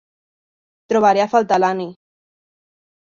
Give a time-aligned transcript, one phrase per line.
[0.93, 1.93] Trobaré a faltar l'Annie.